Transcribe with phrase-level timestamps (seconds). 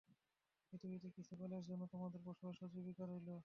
[0.67, 3.29] পৃথিবীতে কিছু কালের জন্য তোমাদের বসবাস ও জীবিকা রইল।